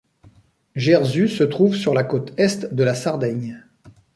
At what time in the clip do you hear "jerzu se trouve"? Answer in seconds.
0.75-1.75